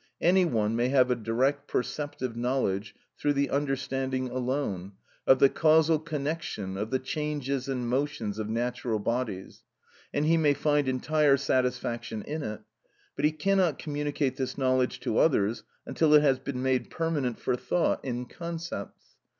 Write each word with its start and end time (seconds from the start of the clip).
Any 0.21 0.45
one 0.45 0.75
may 0.75 0.89
have 0.89 1.11
a 1.11 1.15
direct 1.15 1.67
perceptive 1.67 2.35
knowledge 2.35 2.95
through 3.19 3.33
the 3.33 3.51
understanding 3.51 4.29
alone, 4.31 4.93
of 5.27 5.37
the 5.37 5.47
causal 5.47 5.99
connection, 5.99 6.75
of 6.75 6.89
the 6.89 6.97
changes 6.97 7.69
and 7.69 7.87
motions 7.87 8.39
of 8.39 8.49
natural 8.49 8.97
bodies, 8.97 9.61
and 10.11 10.25
he 10.25 10.37
may 10.37 10.55
find 10.55 10.87
entire 10.87 11.37
satisfaction 11.37 12.23
in 12.23 12.41
it; 12.41 12.61
but 13.15 13.25
he 13.25 13.31
cannot 13.31 13.77
communicate 13.77 14.37
this 14.37 14.57
knowledge 14.57 14.99
to 15.01 15.19
others 15.19 15.61
until 15.85 16.15
it 16.15 16.23
has 16.23 16.39
been 16.39 16.63
made 16.63 16.89
permanent 16.89 17.37
for 17.37 17.55
thought 17.55 18.03
in 18.03 18.25
concepts. 18.25 19.17